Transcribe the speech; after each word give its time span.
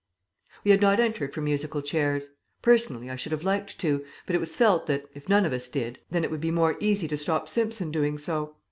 We 0.63 0.71
had 0.71 0.81
not 0.81 0.99
entered 0.99 1.31
for 1.31 1.41
musical 1.41 1.83
chairs. 1.83 2.31
Personally 2.63 3.07
I 3.07 3.15
should 3.15 3.31
have 3.31 3.43
liked 3.43 3.77
to, 3.81 4.03
but 4.25 4.35
it 4.35 4.39
was 4.39 4.55
felt 4.55 4.87
that, 4.87 5.05
if 5.13 5.29
none 5.29 5.45
of 5.45 5.53
us 5.53 5.67
did, 5.69 5.99
then 6.09 6.23
it 6.23 6.31
would 6.31 6.41
be 6.41 6.49
more 6.49 6.75
easy 6.79 7.07
to 7.07 7.15
stop 7.15 7.47
Simpson 7.47 7.91
doing 7.91 8.17
so. 8.17 8.55